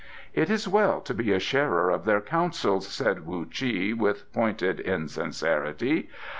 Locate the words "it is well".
0.33-0.99